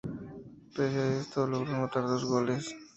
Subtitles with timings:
[0.75, 2.73] Pese a esto, logró anotar dos goles.